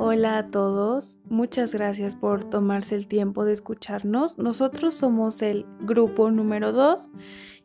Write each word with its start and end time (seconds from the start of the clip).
Hola 0.00 0.38
a 0.38 0.46
todos, 0.46 1.18
muchas 1.28 1.74
gracias 1.74 2.14
por 2.14 2.44
tomarse 2.44 2.94
el 2.94 3.08
tiempo 3.08 3.44
de 3.44 3.52
escucharnos. 3.52 4.38
Nosotros 4.38 4.94
somos 4.94 5.42
el 5.42 5.66
grupo 5.80 6.30
número 6.30 6.70
2 6.70 7.14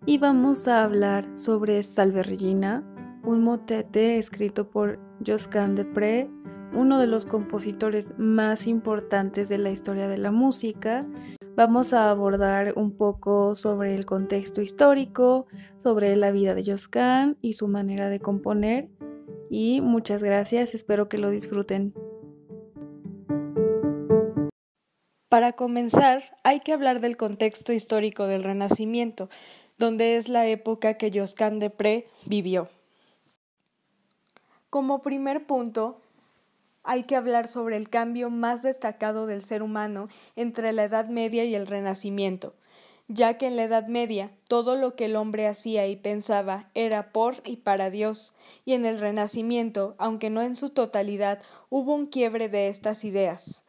y 0.07 0.17
vamos 0.17 0.67
a 0.67 0.83
hablar 0.83 1.29
sobre 1.35 1.83
Salve 1.83 2.23
Regina, 2.23 2.83
un 3.23 3.43
motete 3.43 4.17
escrito 4.17 4.71
por 4.71 4.97
Josquin 5.23 5.75
Depré, 5.75 6.27
uno 6.73 6.97
de 6.97 7.05
los 7.05 7.27
compositores 7.27 8.15
más 8.18 8.65
importantes 8.65 9.47
de 9.47 9.59
la 9.59 9.70
historia 9.70 10.07
de 10.07 10.18
la 10.18 10.31
música. 10.31 11.05
Vamos 11.55 11.93
a 11.93 12.09
abordar 12.09 12.73
un 12.75 12.97
poco 12.97 13.54
sobre 13.54 13.93
el 13.93 14.07
contexto 14.07 14.63
histórico, 14.63 15.45
sobre 15.77 16.15
la 16.15 16.31
vida 16.31 16.55
de 16.55 16.63
Josquin 16.65 17.38
y 17.41 17.54
su 17.54 17.68
manera 17.68 18.09
de 18.09 18.20
componer. 18.20 18.89
Y 19.52 19.81
muchas 19.81 20.23
gracias, 20.23 20.73
espero 20.73 21.07
que 21.09 21.20
lo 21.20 21.29
disfruten. 21.29 21.93
Para 25.33 25.54
comenzar, 25.54 26.37
hay 26.43 26.60
que 26.60 26.73
hablar 26.73 27.00
del 27.00 27.18
contexto 27.18 27.73
histórico 27.73 28.28
del 28.28 28.43
Renacimiento, 28.43 29.32
donde 29.79 30.15
es 30.15 30.29
la 30.29 30.46
época 30.46 30.93
que 30.93 31.11
Josquin 31.11 31.57
de 31.57 31.71
Pré 31.71 32.08
vivió. 32.25 32.69
Como 34.69 35.02
primer 35.02 35.47
punto, 35.47 36.00
hay 36.83 37.06
que 37.06 37.16
hablar 37.16 37.47
sobre 37.47 37.78
el 37.78 37.89
cambio 37.89 38.30
más 38.30 38.61
destacado 38.61 39.25
del 39.25 39.42
ser 39.42 39.64
humano 39.64 40.08
entre 40.36 40.72
la 40.72 40.83
Edad 40.83 41.08
Media 41.08 41.44
y 41.45 41.56
el 41.56 41.66
Renacimiento, 41.66 42.53
ya 43.08 43.39
que 43.39 43.47
en 43.47 43.56
la 43.56 43.64
Edad 43.64 43.88
Media 43.88 44.30
todo 44.47 44.75
lo 44.75 44.95
que 44.95 45.06
el 45.06 45.16
hombre 45.16 45.47
hacía 45.47 45.88
y 45.88 45.95
pensaba 45.95 46.70
era 46.75 47.11
por 47.11 47.38
y 47.44 47.56
para 47.56 47.89
Dios, 47.89 48.36
y 48.66 48.73
en 48.73 48.86
el 48.86 49.00
Renacimiento, 49.00 49.95
aunque 49.97 50.30
no 50.30 50.44
en 50.44 50.56
su 50.56 50.70
totalidad, 50.70 51.42
hubo 51.72 51.95
un 51.95 52.06
quiebre 52.06 52.50
de 52.50 52.67
estas 52.67 53.03
ideas. 53.03 53.64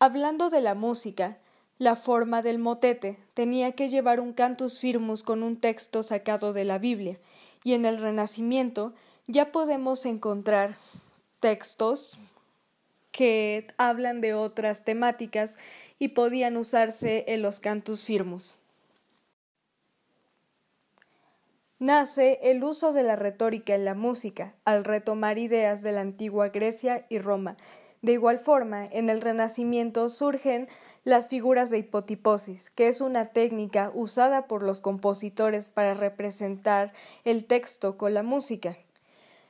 Hablando 0.00 0.48
de 0.48 0.60
la 0.60 0.74
música, 0.74 1.38
la 1.78 1.96
forma 1.96 2.40
del 2.40 2.60
motete 2.60 3.18
tenía 3.34 3.72
que 3.72 3.88
llevar 3.88 4.20
un 4.20 4.32
cantus 4.32 4.78
firmus 4.78 5.24
con 5.24 5.42
un 5.42 5.56
texto 5.56 6.04
sacado 6.04 6.52
de 6.52 6.64
la 6.64 6.78
Biblia, 6.78 7.18
y 7.64 7.72
en 7.72 7.84
el 7.84 7.98
Renacimiento 7.98 8.94
ya 9.26 9.50
podemos 9.50 10.06
encontrar 10.06 10.78
textos 11.40 12.16
que 13.10 13.66
hablan 13.76 14.20
de 14.20 14.34
otras 14.34 14.84
temáticas 14.84 15.58
y 15.98 16.08
podían 16.08 16.56
usarse 16.56 17.24
en 17.26 17.42
los 17.42 17.58
cantus 17.58 18.04
firmus. 18.04 18.56
Nace 21.80 22.38
el 22.42 22.62
uso 22.62 22.92
de 22.92 23.02
la 23.02 23.16
retórica 23.16 23.74
en 23.74 23.84
la 23.84 23.94
música, 23.94 24.54
al 24.64 24.84
retomar 24.84 25.38
ideas 25.38 25.82
de 25.82 25.90
la 25.90 26.02
antigua 26.02 26.50
Grecia 26.50 27.06
y 27.08 27.18
Roma. 27.18 27.56
De 28.00 28.12
igual 28.12 28.38
forma, 28.38 28.86
en 28.86 29.10
el 29.10 29.20
Renacimiento 29.20 30.08
surgen 30.08 30.68
las 31.04 31.28
figuras 31.28 31.70
de 31.70 31.78
hipotiposis, 31.78 32.70
que 32.70 32.88
es 32.88 33.00
una 33.00 33.26
técnica 33.26 33.90
usada 33.92 34.46
por 34.46 34.62
los 34.62 34.80
compositores 34.80 35.68
para 35.68 35.94
representar 35.94 36.92
el 37.24 37.44
texto 37.44 37.96
con 37.96 38.14
la 38.14 38.22
música, 38.22 38.76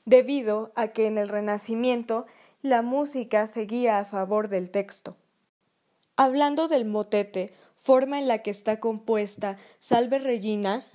debido 0.06 0.72
a 0.76 0.88
que 0.88 1.06
en 1.06 1.18
el 1.18 1.28
Renacimiento 1.28 2.26
la 2.62 2.82
música 2.82 3.46
seguía 3.46 3.98
a 3.98 4.04
favor 4.04 4.48
del 4.48 4.70
texto. 4.70 5.16
Hablando 6.16 6.66
del 6.68 6.86
motete, 6.86 7.52
forma 7.76 8.18
en 8.18 8.28
la 8.28 8.42
que 8.42 8.50
está 8.50 8.80
compuesta 8.80 9.58
Salve 9.78 10.18
Regina, 10.18 10.86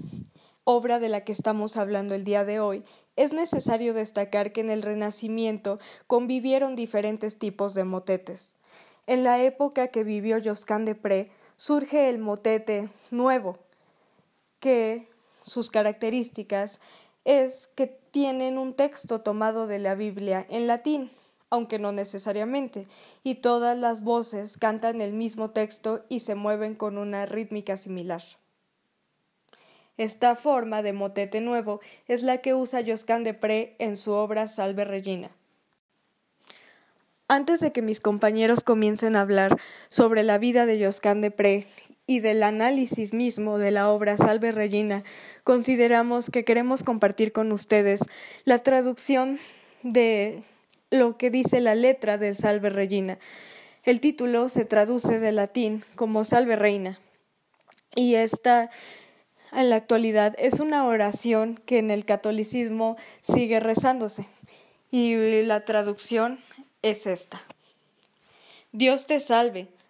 obra 0.64 1.00
de 1.00 1.10
la 1.10 1.24
que 1.24 1.32
estamos 1.32 1.78
hablando 1.78 2.16
el 2.16 2.24
día 2.24 2.46
de 2.46 2.60
hoy, 2.60 2.84
es 3.16 3.34
necesario 3.34 3.94
destacar 3.94 4.52
que 4.52 4.62
en 4.62 4.70
el 4.70 4.82
Renacimiento 4.82 5.80
convivieron 6.08 6.76
diferentes 6.76 7.38
tipos 7.38 7.74
de 7.74 7.84
motetes. 7.84 8.54
En 9.06 9.24
la 9.24 9.42
época 9.42 9.90
que 9.90 10.04
vivió 10.04 10.38
Josquin 10.44 10.86
de 10.86 10.96
Pré 10.96 11.32
surge 11.58 12.10
el 12.10 12.20
motete 12.20 12.90
nuevo, 13.12 13.60
que 14.60 15.08
sus 15.44 15.70
características 15.70 16.80
es 17.26 17.68
que 17.76 17.88
tienen 17.88 18.58
un 18.58 18.74
texto 18.74 19.22
tomado 19.22 19.68
de 19.68 19.80
la 19.80 19.96
Biblia 19.96 20.46
en 20.50 20.68
latín, 20.68 21.12
aunque 21.50 21.80
no 21.80 21.92
necesariamente, 21.92 22.88
y 23.24 23.36
todas 23.36 23.78
las 23.78 24.04
voces 24.04 24.58
cantan 24.58 25.02
el 25.02 25.14
mismo 25.14 25.52
texto 25.52 26.04
y 26.10 26.22
se 26.22 26.36
mueven 26.36 26.76
con 26.76 26.98
una 26.98 27.26
rítmica 27.26 27.78
similar. 27.78 28.24
Esta 29.98 30.36
forma 30.36 30.82
de 30.82 30.92
motete 30.92 31.40
nuevo 31.40 31.80
es 32.08 32.24
la 32.24 32.40
que 32.40 32.56
usa 32.56 32.84
Josquin 32.86 33.24
de 33.24 33.34
Pré 33.34 33.76
en 33.78 33.96
su 33.96 34.12
obra 34.12 34.48
Salve 34.48 34.86
Regina. 34.86 35.30
Antes 37.28 37.60
de 37.60 37.72
que 37.72 37.82
mis 37.82 38.00
compañeros 38.00 38.64
comiencen 38.64 39.16
a 39.16 39.22
hablar 39.22 39.58
sobre 39.90 40.24
la 40.24 40.38
vida 40.40 40.66
de 40.66 40.84
Josquin 40.84 41.22
de 41.22 41.32
Pré 41.32 41.68
y 42.08 42.20
del 42.20 42.44
análisis 42.44 43.14
mismo 43.14 43.60
de 43.60 43.72
la 43.72 43.90
obra 43.90 44.18
Salve 44.18 44.52
Regina, 44.52 45.04
consideramos 45.44 46.30
que 46.30 46.44
queremos 46.44 46.84
compartir 46.84 47.32
con 47.32 47.52
ustedes 47.52 48.02
la 48.46 48.58
traducción 48.58 49.40
de 49.84 50.44
lo 50.90 51.18
que 51.18 51.30
dice 51.30 51.62
la 51.62 51.76
letra 51.76 52.18
de 52.18 52.34
Salve 52.34 52.70
Regina. 52.70 53.20
El 53.84 54.00
título 54.00 54.50
se 54.50 54.66
traduce 54.66 55.20
de 55.20 55.32
latín 55.32 55.84
como 55.96 56.24
Salve 56.24 56.56
Reina 56.56 57.00
y 57.96 58.16
esta 58.16 58.70
en 59.56 59.70
la 59.70 59.76
actualidad 59.76 60.36
es 60.38 60.60
una 60.60 60.86
oración 60.86 61.60
que 61.66 61.80
en 61.80 61.92
el 61.92 62.06
catolicismo 62.06 62.98
sigue 63.22 63.60
rezándose 63.60 64.28
y 64.92 65.44
la 65.44 65.66
traducción 65.66 66.40
es 66.82 67.08
esta. 67.08 67.42
Dios 68.72 69.08
te 69.08 69.20
salve, 69.20 69.68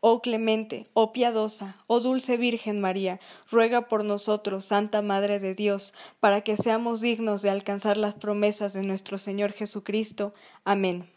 Oh 0.00 0.22
clemente, 0.22 0.88
oh 0.94 1.12
piadosa, 1.12 1.76
oh 1.88 1.98
dulce 1.98 2.36
Virgen 2.36 2.80
María, 2.80 3.18
ruega 3.50 3.88
por 3.88 4.04
nosotros, 4.04 4.64
Santa 4.64 5.02
Madre 5.02 5.40
de 5.40 5.56
Dios, 5.56 5.92
para 6.20 6.42
que 6.42 6.56
seamos 6.56 7.00
dignos 7.00 7.42
de 7.42 7.50
alcanzar 7.50 7.96
las 7.96 8.14
promesas 8.14 8.72
de 8.74 8.82
nuestro 8.82 9.18
Señor 9.18 9.50
Jesucristo. 9.52 10.34
Amén. 10.64 11.10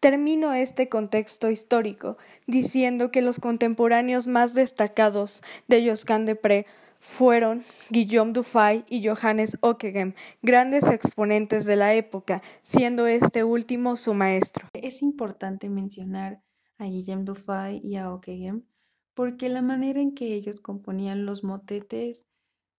Termino 0.00 0.52
este 0.52 0.88
contexto 0.88 1.48
histórico 1.48 2.18
diciendo 2.46 3.10
que 3.10 3.22
los 3.22 3.38
contemporáneos 3.38 4.26
más 4.26 4.52
destacados 4.52 5.42
de 5.68 5.88
Josquin 5.88 6.26
de 6.26 6.34
Pré 6.34 6.66
fueron 6.98 7.64
Guillaume 7.88 8.32
Dufay 8.32 8.84
y 8.88 9.06
Johannes 9.06 9.58
Ockeghem, 9.60 10.14
grandes 10.42 10.88
exponentes 10.90 11.66
de 11.66 11.76
la 11.76 11.94
época, 11.94 12.42
siendo 12.62 13.06
este 13.06 13.44
último 13.44 13.96
su 13.96 14.12
maestro. 14.12 14.68
Es 14.72 15.02
importante 15.02 15.68
mencionar 15.68 16.43
a 16.78 16.86
Guillem 16.86 17.24
Dufay 17.24 17.80
y 17.82 17.96
a 17.96 18.12
Ockeghem, 18.12 18.64
porque 19.14 19.48
la 19.48 19.62
manera 19.62 20.00
en 20.00 20.14
que 20.14 20.34
ellos 20.34 20.60
componían 20.60 21.26
los 21.26 21.44
motetes 21.44 22.28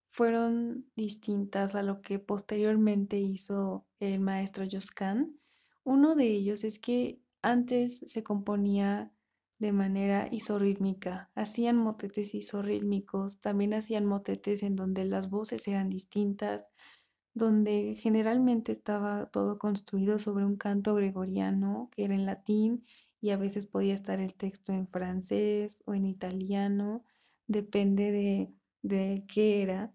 fueron 0.09 0.89
distintas 0.95 1.75
a 1.75 1.83
lo 1.83 2.01
que 2.01 2.19
posteriormente 2.19 3.19
hizo 3.19 3.85
el 3.99 4.19
maestro 4.21 4.65
Josquin. 4.69 5.39
Uno 5.83 6.15
de 6.15 6.27
ellos 6.27 6.63
es 6.63 6.79
que 6.79 7.19
antes 7.41 7.99
se 7.99 8.23
componía 8.23 9.11
de 9.59 9.71
manera 9.71 10.27
isorrítmica, 10.31 11.31
hacían 11.35 11.77
motetes 11.77 12.33
isorrítmicos, 12.35 13.39
también 13.39 13.73
hacían 13.73 14.05
motetes 14.05 14.63
en 14.63 14.75
donde 14.75 15.05
las 15.05 15.29
voces 15.29 15.67
eran 15.67 15.89
distintas, 15.89 16.69
donde 17.33 17.95
generalmente 17.95 18.71
estaba 18.71 19.27
todo 19.27 19.59
construido 19.59 20.17
sobre 20.17 20.45
un 20.45 20.55
canto 20.55 20.95
gregoriano 20.95 21.89
que 21.91 22.05
era 22.05 22.15
en 22.15 22.25
latín 22.25 22.85
y 23.25 23.31
a 23.31 23.37
veces 23.37 23.65
podía 23.65 23.95
estar 23.95 24.19
el 24.19 24.35
texto 24.35 24.71
en 24.71 24.87
francés 24.87 25.81
o 25.87 25.95
en 25.95 26.05
italiano, 26.05 27.03
depende 27.47 28.11
de, 28.11 28.53
de 28.83 29.25
qué 29.27 29.63
era. 29.63 29.91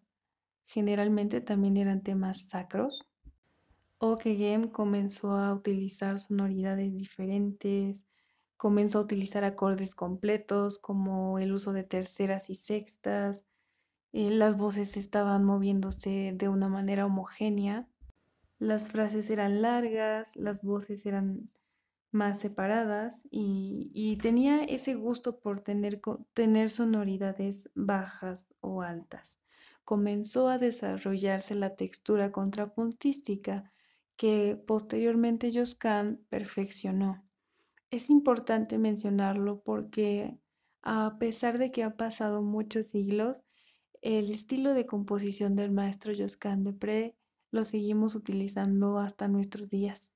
Generalmente 0.65 1.41
también 1.41 1.77
eran 1.77 2.03
temas 2.03 2.49
sacros. 2.49 3.09
Game 4.01 4.71
comenzó 4.71 5.37
a 5.37 5.55
utilizar 5.55 6.19
sonoridades 6.19 6.97
diferentes, 6.97 8.05
comenzó 8.57 8.99
a 8.99 9.03
utilizar 9.03 9.45
acordes 9.45 9.95
completos 9.95 10.81
como 10.81 11.39
el 11.39 11.53
uso 11.53 11.73
de 11.73 11.85
terceras 11.85 12.51
y 12.51 12.57
sextas, 12.57 13.47
eh, 14.13 14.31
las 14.31 14.57
voces 14.57 14.97
estaban 14.97 15.45
moviéndose 15.45 16.33
de 16.35 16.49
una 16.49 16.69
manera 16.69 17.07
homogénea, 17.07 17.87
las 18.59 18.91
frases 18.91 19.31
eran 19.31 19.63
largas, 19.63 20.35
las 20.35 20.65
voces 20.65 21.07
eran 21.07 21.49
más 22.13 22.41
separadas 22.41 23.29
y, 23.31 24.19
tenía 24.23 24.63
ese 24.63 24.95
gusto 24.95 25.39
por 25.39 25.61
tener, 25.61 26.01
tener 26.35 26.71
sonoridades 26.71 27.71
bajas 27.75 28.55
o 28.61 28.83
altas. 28.83 29.41
Comenzó 29.85 30.49
a 30.49 30.59
desarrollarse 30.59 31.55
la 31.55 31.77
textura 31.77 32.33
contrapuntística 32.33 33.73
que 34.17 34.61
posteriormente 34.67 35.51
Josquin 35.53 36.25
perfeccionó. 36.29 37.25
Es 37.91 38.11
importante 38.11 38.79
mencionarlo 38.79 39.63
porque 39.63 40.39
a 40.83 41.17
pesar 41.19 41.59
de 41.59 41.71
que 41.71 41.83
han 41.83 41.97
pasado 41.97 42.43
muchos 42.43 42.87
siglos, 42.87 43.47
el 44.03 44.31
estilo 44.31 44.75
de 44.75 44.87
composición 44.87 45.57
del 45.57 45.73
maestro 45.73 46.13
Josquin 46.17 46.65
de 46.65 46.73
Pré 46.73 47.17
lo 47.51 47.65
seguimos 47.65 48.15
utilizando 48.15 48.99
hasta 48.99 49.29
nuestros 49.29 49.71
días. 49.71 50.15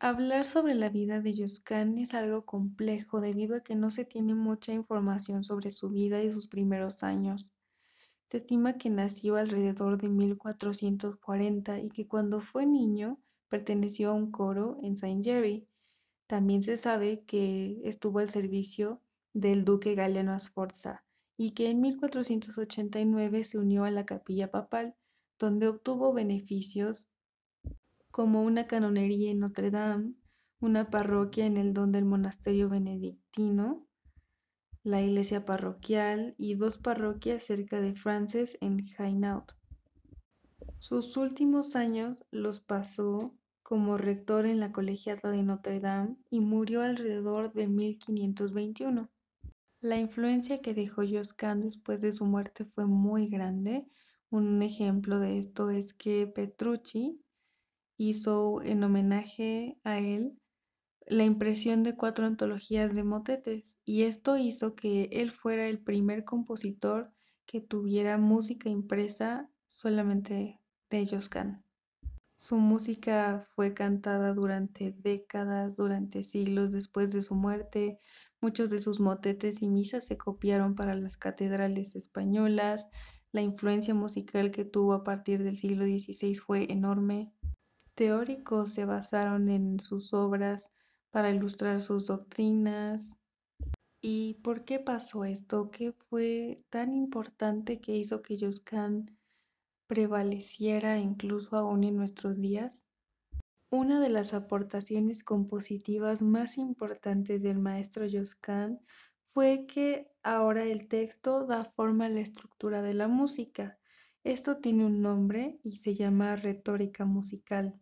Hablar 0.00 0.44
sobre 0.44 0.74
la 0.74 0.88
vida 0.88 1.20
de 1.20 1.34
Josquin 1.34 1.98
es 1.98 2.14
algo 2.14 2.44
complejo 2.44 3.20
debido 3.20 3.56
a 3.56 3.62
que 3.62 3.74
no 3.74 3.90
se 3.90 4.04
tiene 4.04 4.34
mucha 4.34 4.72
información 4.72 5.44
sobre 5.44 5.70
su 5.70 5.90
vida 5.90 6.22
y 6.22 6.30
sus 6.30 6.48
primeros 6.48 7.02
años. 7.02 7.52
Se 8.26 8.38
estima 8.38 8.76
que 8.76 8.90
nació 8.90 9.36
alrededor 9.36 10.00
de 10.00 10.08
1440 10.08 11.78
y 11.80 11.90
que 11.90 12.08
cuando 12.08 12.40
fue 12.40 12.66
niño 12.66 13.20
perteneció 13.48 14.10
a 14.10 14.14
un 14.14 14.30
coro 14.30 14.78
en 14.82 14.96
Saint 14.96 15.24
Jerry. 15.24 15.68
También 16.26 16.62
se 16.62 16.76
sabe 16.76 17.24
que 17.24 17.80
estuvo 17.84 18.18
al 18.18 18.30
servicio 18.30 19.00
del 19.32 19.64
duque 19.64 19.94
Galiano 19.94 20.38
Sforza 20.40 21.04
y 21.36 21.52
que 21.52 21.70
en 21.70 21.80
1489 21.80 23.44
se 23.44 23.58
unió 23.58 23.84
a 23.84 23.90
la 23.90 24.06
capilla 24.06 24.50
papal, 24.50 24.96
donde 25.38 25.68
obtuvo 25.68 26.12
beneficios 26.12 27.08
como 28.14 28.44
una 28.44 28.68
canonería 28.68 29.32
en 29.32 29.40
Notre 29.40 29.72
Dame, 29.72 30.14
una 30.60 30.88
parroquia 30.88 31.46
en 31.46 31.56
el 31.56 31.74
don 31.74 31.90
del 31.90 32.04
monasterio 32.04 32.68
benedictino, 32.68 33.88
la 34.84 35.02
iglesia 35.02 35.44
parroquial 35.44 36.36
y 36.38 36.54
dos 36.54 36.76
parroquias 36.76 37.42
cerca 37.42 37.80
de 37.80 37.92
Frances 37.96 38.56
en 38.60 38.80
Hainaut. 38.96 39.50
Sus 40.78 41.16
últimos 41.16 41.74
años 41.74 42.24
los 42.30 42.60
pasó 42.60 43.34
como 43.64 43.98
rector 43.98 44.46
en 44.46 44.60
la 44.60 44.70
colegiata 44.70 45.32
de 45.32 45.42
Notre 45.42 45.80
Dame 45.80 46.16
y 46.30 46.38
murió 46.38 46.82
alrededor 46.82 47.52
de 47.52 47.66
1521. 47.66 49.10
La 49.80 49.98
influencia 49.98 50.62
que 50.62 50.72
dejó 50.72 51.02
Josquin 51.02 51.62
después 51.62 52.00
de 52.00 52.12
su 52.12 52.26
muerte 52.26 52.64
fue 52.64 52.86
muy 52.86 53.26
grande. 53.26 53.88
Un 54.30 54.62
ejemplo 54.62 55.18
de 55.18 55.36
esto 55.38 55.70
es 55.70 55.92
que 55.92 56.28
Petrucci 56.28 57.23
hizo 57.96 58.62
en 58.62 58.82
homenaje 58.82 59.78
a 59.84 59.98
él 59.98 60.38
la 61.06 61.24
impresión 61.24 61.82
de 61.82 61.96
cuatro 61.96 62.26
antologías 62.26 62.94
de 62.94 63.04
motetes 63.04 63.78
y 63.84 64.02
esto 64.04 64.36
hizo 64.36 64.74
que 64.74 65.08
él 65.12 65.30
fuera 65.30 65.66
el 65.66 65.78
primer 65.78 66.24
compositor 66.24 67.12
que 67.46 67.60
tuviera 67.60 68.16
música 68.18 68.68
impresa 68.70 69.50
solamente 69.66 70.60
de 70.90 71.06
Josquin. 71.06 71.62
Su 72.36 72.56
música 72.56 73.46
fue 73.54 73.74
cantada 73.74 74.34
durante 74.34 74.92
décadas, 74.92 75.76
durante 75.76 76.24
siglos 76.24 76.72
después 76.72 77.12
de 77.12 77.22
su 77.22 77.34
muerte. 77.34 78.00
Muchos 78.40 78.70
de 78.70 78.80
sus 78.80 78.98
motetes 78.98 79.62
y 79.62 79.68
misas 79.68 80.06
se 80.06 80.18
copiaron 80.18 80.74
para 80.74 80.94
las 80.94 81.16
catedrales 81.16 81.94
españolas. 81.96 82.88
La 83.30 83.40
influencia 83.42 83.94
musical 83.94 84.50
que 84.50 84.64
tuvo 84.64 84.94
a 84.94 85.04
partir 85.04 85.44
del 85.44 85.58
siglo 85.58 85.84
XVI 85.84 86.34
fue 86.34 86.72
enorme. 86.72 87.32
Teóricos 87.94 88.72
se 88.72 88.84
basaron 88.84 89.48
en 89.48 89.78
sus 89.78 90.12
obras 90.14 90.72
para 91.10 91.30
ilustrar 91.30 91.80
sus 91.80 92.06
doctrinas. 92.06 93.20
¿Y 94.00 94.34
por 94.42 94.64
qué 94.64 94.80
pasó 94.80 95.24
esto? 95.24 95.70
¿Qué 95.70 95.92
fue 95.92 96.64
tan 96.70 96.92
importante 96.92 97.80
que 97.80 97.96
hizo 97.96 98.20
que 98.20 98.36
Josquin 98.38 99.16
prevaleciera 99.86 100.98
incluso 100.98 101.56
aún 101.56 101.84
en 101.84 101.96
nuestros 101.96 102.40
días? 102.40 102.86
Una 103.70 104.00
de 104.00 104.10
las 104.10 104.34
aportaciones 104.34 105.22
compositivas 105.22 106.22
más 106.22 106.58
importantes 106.58 107.42
del 107.42 107.58
maestro 107.58 108.06
Josquin 108.10 108.80
fue 109.32 109.66
que 109.66 110.10
ahora 110.22 110.64
el 110.64 110.88
texto 110.88 111.46
da 111.46 111.64
forma 111.64 112.06
a 112.06 112.08
la 112.08 112.20
estructura 112.20 112.82
de 112.82 112.94
la 112.94 113.08
música. 113.08 113.78
Esto 114.22 114.58
tiene 114.58 114.84
un 114.84 115.02
nombre 115.02 115.60
y 115.62 115.76
se 115.76 115.94
llama 115.94 116.36
retórica 116.36 117.04
musical. 117.04 117.80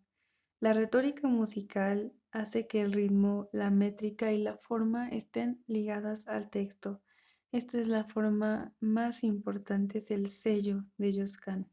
La 0.63 0.73
retórica 0.73 1.27
musical 1.27 2.13
hace 2.31 2.69
que 2.69 2.83
el 2.83 2.93
ritmo, 2.93 3.49
la 3.51 3.69
métrica 3.71 4.31
y 4.31 4.39
la 4.41 4.57
forma 4.57 5.09
estén 5.09 5.61
ligadas 5.67 6.29
al 6.29 6.51
texto. 6.51 7.01
Esta 7.51 7.81
es 7.81 7.89
la 7.89 8.05
forma 8.05 8.73
más 8.79 9.25
importante, 9.25 9.99
es 9.99 10.13
el 10.13 10.29
sello 10.29 10.85
de 10.99 11.19
Josquin. 11.19 11.67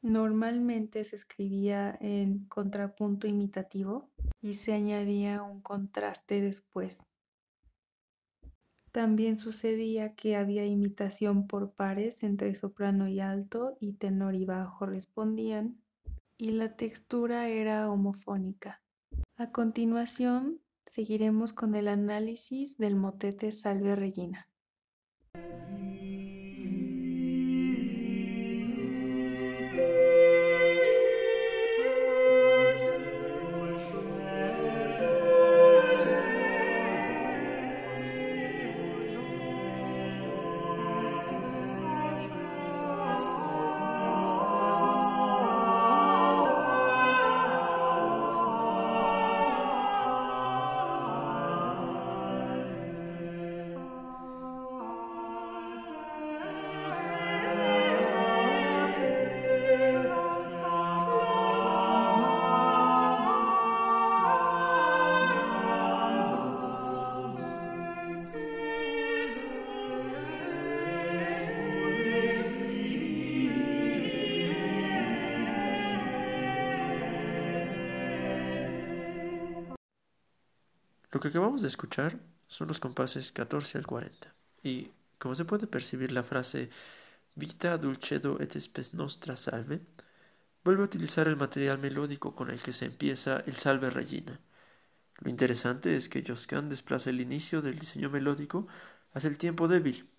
Normalmente 0.00 1.04
se 1.04 1.14
escribía 1.14 1.94
en 2.00 2.46
contrapunto 2.46 3.26
imitativo 3.26 4.08
y 4.40 4.54
se 4.54 4.72
añadía 4.72 5.42
un 5.42 5.60
contraste 5.60 6.40
después. 6.40 7.06
También 8.92 9.36
sucedía 9.36 10.14
que 10.14 10.36
había 10.36 10.64
imitación 10.64 11.46
por 11.46 11.72
pares 11.72 12.22
entre 12.22 12.54
soprano 12.54 13.06
y 13.10 13.20
alto 13.20 13.76
y 13.78 13.92
tenor 13.92 14.34
y 14.36 14.46
bajo 14.46 14.86
respondían 14.86 15.76
y 16.40 16.52
la 16.52 16.74
textura 16.74 17.48
era 17.48 17.90
homofónica. 17.90 18.82
A 19.36 19.52
continuación, 19.52 20.60
seguiremos 20.86 21.52
con 21.52 21.74
el 21.74 21.86
análisis 21.86 22.78
del 22.78 22.96
motete 22.96 23.52
Salve 23.52 23.94
Regina. 23.94 24.49
Lo 81.12 81.20
que 81.20 81.28
acabamos 81.28 81.62
de 81.62 81.68
escuchar 81.68 82.18
son 82.46 82.68
los 82.68 82.78
compases 82.78 83.32
14 83.32 83.78
al 83.78 83.86
40 83.86 84.34
y, 84.62 84.90
como 85.18 85.34
se 85.34 85.44
puede 85.44 85.66
percibir 85.66 86.12
la 86.12 86.22
frase 86.22 86.70
Vita 87.34 87.78
dulcedo 87.78 88.40
et 88.40 88.58
spes 88.58 88.92
nostra 88.92 89.36
salve, 89.36 89.80
vuelve 90.64 90.82
a 90.82 90.84
utilizar 90.84 91.28
el 91.28 91.36
material 91.36 91.78
melódico 91.78 92.34
con 92.34 92.50
el 92.50 92.60
que 92.60 92.72
se 92.72 92.86
empieza 92.86 93.42
el 93.46 93.56
Salve 93.56 93.90
Regina. 93.90 94.40
Lo 95.18 95.30
interesante 95.30 95.96
es 95.96 96.08
que 96.08 96.24
Josquin 96.26 96.68
desplaza 96.68 97.10
el 97.10 97.20
inicio 97.20 97.62
del 97.62 97.78
diseño 97.78 98.10
melódico 98.10 98.66
hacia 99.12 99.28
el 99.30 99.38
tiempo 99.38 99.68
débil, 99.68 100.10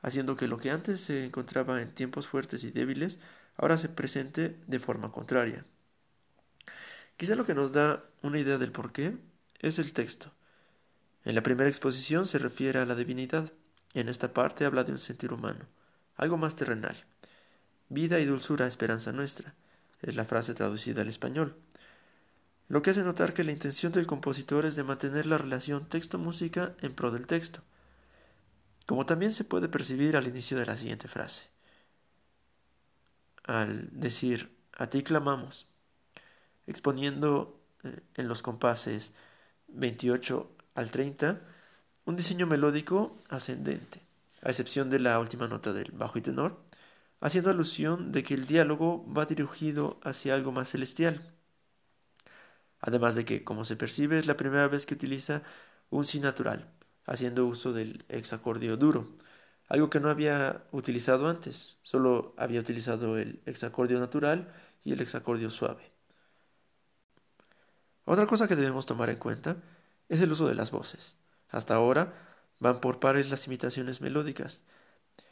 haciendo 0.00 0.36
que 0.36 0.48
lo 0.48 0.58
que 0.58 0.70
antes 0.70 1.00
se 1.00 1.24
encontraba 1.24 1.80
en 1.82 1.94
tiempos 1.94 2.26
fuertes 2.26 2.64
y 2.64 2.70
débiles 2.70 3.20
ahora 3.56 3.76
se 3.76 3.88
presente 3.88 4.58
de 4.66 4.78
forma 4.78 5.12
contraria. 5.12 5.64
Quizá 7.16 7.34
lo 7.34 7.44
que 7.44 7.54
nos 7.54 7.72
da 7.72 8.04
una 8.22 8.38
idea 8.38 8.58
del 8.58 8.72
porqué 8.72 9.16
es 9.58 9.78
el 9.78 9.92
texto. 9.92 10.32
En 11.24 11.34
la 11.34 11.42
primera 11.42 11.68
exposición 11.68 12.26
se 12.26 12.38
refiere 12.38 12.78
a 12.78 12.86
la 12.86 12.94
divinidad, 12.94 13.52
en 13.94 14.08
esta 14.08 14.32
parte 14.32 14.64
habla 14.64 14.84
de 14.84 14.92
un 14.92 14.98
sentir 14.98 15.32
humano, 15.32 15.66
algo 16.16 16.36
más 16.36 16.56
terrenal. 16.56 16.96
Vida 17.88 18.20
y 18.20 18.26
dulzura, 18.26 18.66
esperanza 18.66 19.12
nuestra, 19.12 19.54
es 20.02 20.14
la 20.14 20.24
frase 20.24 20.54
traducida 20.54 21.02
al 21.02 21.08
español. 21.08 21.56
Lo 22.68 22.82
que 22.82 22.90
hace 22.90 23.02
notar 23.02 23.32
que 23.32 23.44
la 23.44 23.52
intención 23.52 23.92
del 23.92 24.06
compositor 24.06 24.66
es 24.66 24.76
de 24.76 24.84
mantener 24.84 25.26
la 25.26 25.38
relación 25.38 25.88
texto-música 25.88 26.74
en 26.80 26.94
pro 26.94 27.10
del 27.10 27.26
texto, 27.26 27.62
como 28.86 29.06
también 29.06 29.32
se 29.32 29.44
puede 29.44 29.68
percibir 29.68 30.16
al 30.16 30.26
inicio 30.26 30.58
de 30.58 30.66
la 30.66 30.76
siguiente 30.76 31.08
frase. 31.08 31.48
Al 33.44 33.88
decir, 33.92 34.54
a 34.76 34.88
ti 34.88 35.02
clamamos, 35.02 35.66
exponiendo 36.66 37.58
eh, 37.84 38.00
en 38.14 38.28
los 38.28 38.42
compases 38.42 39.14
28 39.68 40.50
al 40.74 40.90
30 40.90 41.40
un 42.04 42.16
diseño 42.16 42.46
melódico 42.46 43.18
ascendente, 43.28 44.00
a 44.42 44.48
excepción 44.48 44.88
de 44.88 44.98
la 44.98 45.18
última 45.20 45.46
nota 45.46 45.72
del 45.72 45.92
bajo 45.92 46.18
y 46.18 46.22
tenor, 46.22 46.58
haciendo 47.20 47.50
alusión 47.50 48.12
de 48.12 48.22
que 48.22 48.34
el 48.34 48.46
diálogo 48.46 49.04
va 49.12 49.26
dirigido 49.26 50.00
hacia 50.02 50.34
algo 50.34 50.50
más 50.50 50.70
celestial. 50.70 51.34
Además 52.80 53.14
de 53.14 53.24
que, 53.24 53.44
como 53.44 53.64
se 53.64 53.76
percibe, 53.76 54.18
es 54.18 54.26
la 54.26 54.36
primera 54.36 54.68
vez 54.68 54.86
que 54.86 54.94
utiliza 54.94 55.42
un 55.90 56.04
si 56.04 56.20
natural, 56.20 56.70
haciendo 57.04 57.46
uso 57.46 57.72
del 57.72 58.04
hexacordio 58.08 58.76
duro, 58.76 59.08
algo 59.68 59.90
que 59.90 60.00
no 60.00 60.08
había 60.08 60.64
utilizado 60.72 61.28
antes, 61.28 61.76
solo 61.82 62.34
había 62.38 62.60
utilizado 62.60 63.18
el 63.18 63.42
hexacordio 63.44 64.00
natural 64.00 64.50
y 64.82 64.92
el 64.92 65.00
hexacordio 65.02 65.50
suave. 65.50 65.97
Otra 68.10 68.26
cosa 68.26 68.48
que 68.48 68.56
debemos 68.56 68.86
tomar 68.86 69.10
en 69.10 69.18
cuenta 69.18 69.58
es 70.08 70.22
el 70.22 70.32
uso 70.32 70.48
de 70.48 70.54
las 70.54 70.70
voces. 70.70 71.16
Hasta 71.50 71.74
ahora 71.74 72.14
van 72.58 72.80
por 72.80 73.00
pares 73.00 73.28
las 73.28 73.46
imitaciones 73.46 74.00
melódicas, 74.00 74.64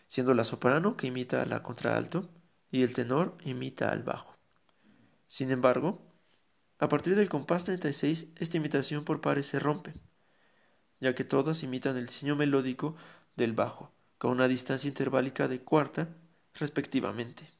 siendo 0.09 0.35
la 0.35 0.45
soprano 0.45 0.95
que 0.95 1.06
imita 1.06 1.40
a 1.40 1.47
la 1.47 1.62
contralto 1.62 2.28
y 2.71 2.83
el 2.83 2.92
tenor 2.92 3.35
imita 3.45 3.88
al 3.92 4.02
bajo. 4.02 4.37
Sin 5.26 5.50
embargo, 5.50 6.02
a 6.78 6.90
partir 6.90 7.16
del 7.16 7.30
compás 7.30 7.64
36 7.64 8.26
esta 8.37 8.59
imitación 8.59 9.06
por 9.06 9.23
pares 9.23 9.47
se 9.47 9.59
rompe, 9.59 9.95
ya 11.00 11.14
que 11.14 11.25
todas 11.25 11.62
imitan 11.62 11.97
el 11.97 12.04
diseño 12.04 12.37
melódico 12.37 12.95
del 13.37 13.54
bajo, 13.54 13.95
con 14.18 14.33
una 14.33 14.49
distancia 14.49 14.88
interválica 14.88 15.49
de 15.49 15.62
cuarta 15.62 16.09
respectivamente. 16.52 17.56